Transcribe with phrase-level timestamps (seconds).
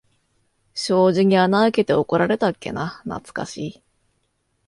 [0.73, 3.83] 障子に穴あけて怒られたっけな、なつかしい。